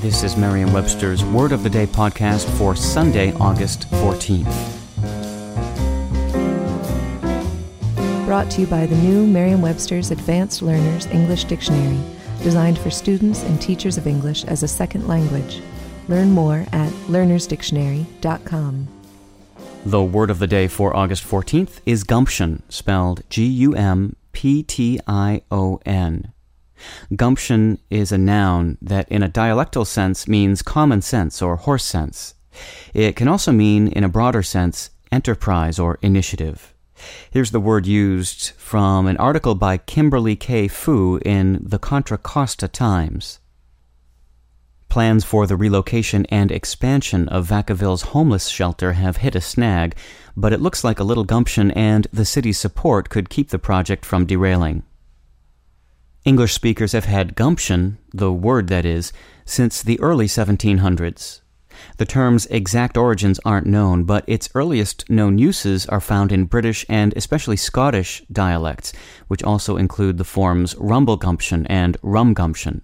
This 0.00 0.22
is 0.22 0.34
Merriam-Webster's 0.34 1.22
Word 1.22 1.52
of 1.52 1.62
the 1.62 1.68
Day 1.68 1.86
podcast 1.86 2.48
for 2.56 2.74
Sunday, 2.74 3.34
August 3.34 3.82
14th. 3.90 4.46
Brought 8.24 8.50
to 8.52 8.62
you 8.62 8.66
by 8.66 8.86
the 8.86 8.96
new 8.96 9.26
Merriam-Webster's 9.26 10.10
Advanced 10.10 10.62
Learners 10.62 11.04
English 11.08 11.44
Dictionary, 11.44 12.00
designed 12.42 12.78
for 12.78 12.88
students 12.88 13.42
and 13.42 13.60
teachers 13.60 13.98
of 13.98 14.06
English 14.06 14.44
as 14.44 14.62
a 14.62 14.68
second 14.68 15.06
language. 15.06 15.60
Learn 16.08 16.30
more 16.30 16.64
at 16.72 16.90
learnersdictionary.com. 17.08 18.88
The 19.84 20.02
word 20.02 20.30
of 20.30 20.38
the 20.38 20.46
day 20.46 20.66
for 20.66 20.96
August 20.96 21.24
14th 21.24 21.80
is 21.84 22.04
gumption, 22.04 22.62
spelled 22.70 23.22
G 23.28 23.44
U 23.44 23.74
M 23.74 24.16
P 24.32 24.62
T 24.62 24.98
I 25.06 25.42
O 25.50 25.78
N. 25.84 26.32
Gumption 27.14 27.78
is 27.90 28.12
a 28.12 28.18
noun 28.18 28.78
that, 28.82 29.08
in 29.08 29.22
a 29.22 29.28
dialectal 29.28 29.86
sense, 29.86 30.28
means 30.28 30.62
common 30.62 31.02
sense 31.02 31.42
or 31.42 31.56
horse 31.56 31.84
sense. 31.84 32.34
It 32.94 33.16
can 33.16 33.28
also 33.28 33.52
mean, 33.52 33.88
in 33.88 34.04
a 34.04 34.08
broader 34.08 34.42
sense, 34.42 34.90
enterprise 35.12 35.78
or 35.78 35.98
initiative. 36.02 36.74
Here's 37.30 37.50
the 37.50 37.60
word 37.60 37.86
used 37.86 38.50
from 38.50 39.06
an 39.06 39.16
article 39.16 39.54
by 39.54 39.78
Kimberly 39.78 40.36
K. 40.36 40.68
Fu 40.68 41.18
in 41.24 41.60
the 41.62 41.78
Contra 41.78 42.18
Costa 42.18 42.68
Times. 42.68 43.38
Plans 44.88 45.24
for 45.24 45.46
the 45.46 45.56
relocation 45.56 46.26
and 46.26 46.50
expansion 46.50 47.28
of 47.28 47.46
Vacaville's 47.46 48.02
homeless 48.02 48.48
shelter 48.48 48.94
have 48.94 49.18
hit 49.18 49.36
a 49.36 49.40
snag, 49.40 49.94
but 50.36 50.52
it 50.52 50.60
looks 50.60 50.82
like 50.82 50.98
a 50.98 51.04
little 51.04 51.24
gumption 51.24 51.70
and 51.70 52.08
the 52.12 52.24
city's 52.24 52.58
support 52.58 53.08
could 53.08 53.30
keep 53.30 53.50
the 53.50 53.58
project 53.58 54.04
from 54.04 54.26
derailing. 54.26 54.82
English 56.30 56.54
speakers 56.54 56.92
have 56.92 57.06
had 57.06 57.34
gumption, 57.34 57.98
the 58.14 58.32
word 58.32 58.68
that 58.68 58.84
is, 58.84 59.12
since 59.44 59.82
the 59.82 59.98
early 59.98 60.28
1700s. 60.28 61.40
The 61.96 62.04
term's 62.04 62.46
exact 62.46 62.96
origins 62.96 63.40
aren't 63.44 63.66
known, 63.66 64.04
but 64.04 64.22
its 64.28 64.48
earliest 64.54 65.10
known 65.10 65.38
uses 65.38 65.86
are 65.86 66.00
found 66.00 66.30
in 66.30 66.44
British 66.44 66.86
and 66.88 67.12
especially 67.16 67.56
Scottish 67.56 68.22
dialects, 68.30 68.92
which 69.26 69.42
also 69.42 69.76
include 69.76 70.18
the 70.18 70.30
forms 70.36 70.76
rumblegumption 70.76 71.66
and 71.68 72.00
rumgumption. 72.00 72.82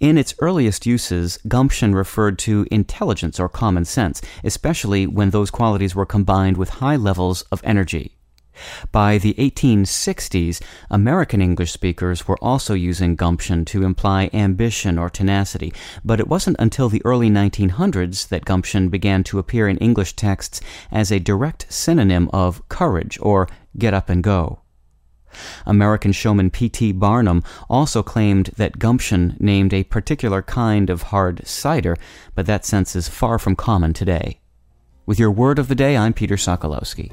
In 0.00 0.16
its 0.16 0.34
earliest 0.38 0.86
uses, 0.86 1.38
gumption 1.46 1.94
referred 1.94 2.38
to 2.38 2.66
intelligence 2.70 3.38
or 3.38 3.50
common 3.50 3.84
sense, 3.84 4.22
especially 4.42 5.06
when 5.06 5.28
those 5.28 5.50
qualities 5.50 5.94
were 5.94 6.06
combined 6.06 6.56
with 6.56 6.80
high 6.80 6.96
levels 6.96 7.42
of 7.52 7.60
energy. 7.64 8.15
By 8.92 9.18
the 9.18 9.34
1860s, 9.34 10.60
American 10.90 11.42
English 11.42 11.72
speakers 11.72 12.26
were 12.26 12.38
also 12.42 12.74
using 12.74 13.16
gumption 13.16 13.64
to 13.66 13.84
imply 13.84 14.30
ambition 14.32 14.98
or 14.98 15.10
tenacity, 15.10 15.72
but 16.04 16.20
it 16.20 16.28
wasn't 16.28 16.56
until 16.58 16.88
the 16.88 17.02
early 17.04 17.30
1900s 17.30 18.28
that 18.28 18.44
gumption 18.44 18.88
began 18.88 19.24
to 19.24 19.38
appear 19.38 19.68
in 19.68 19.78
English 19.78 20.14
texts 20.14 20.60
as 20.90 21.10
a 21.10 21.20
direct 21.20 21.66
synonym 21.68 22.30
of 22.32 22.66
courage 22.68 23.18
or 23.20 23.48
get 23.76 23.94
up 23.94 24.08
and 24.08 24.22
go. 24.22 24.60
American 25.66 26.12
showman 26.12 26.50
P.T. 26.50 26.92
Barnum 26.92 27.42
also 27.68 28.02
claimed 28.02 28.46
that 28.56 28.78
gumption 28.78 29.36
named 29.38 29.74
a 29.74 29.84
particular 29.84 30.42
kind 30.42 30.88
of 30.88 31.02
hard 31.02 31.46
cider, 31.46 31.96
but 32.34 32.46
that 32.46 32.64
sense 32.64 32.96
is 32.96 33.08
far 33.08 33.38
from 33.38 33.56
common 33.56 33.92
today. 33.92 34.40
With 35.04 35.18
your 35.18 35.30
word 35.30 35.58
of 35.58 35.68
the 35.68 35.74
day, 35.74 35.96
I'm 35.96 36.12
Peter 36.12 36.36
Sokolowski. 36.36 37.12